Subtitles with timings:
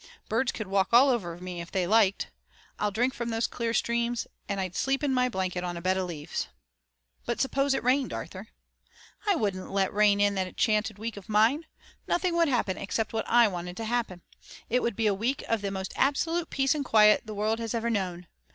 [0.27, 2.31] Birds could walk all over me if they liked.
[2.79, 5.95] I'd drink from those clear streams, and I'd sleep in my blanket on a bed
[5.95, 6.47] of leaves."
[7.27, 8.47] "But suppose it rained, Arthur?"
[9.27, 11.67] "I wouldn't let it rain in that enchanted week of mine.
[12.07, 14.23] Nothing would happen except what I wanted to happen.
[14.71, 17.75] It would be a week of the most absolute peace and quiet the world has
[17.75, 18.25] ever known.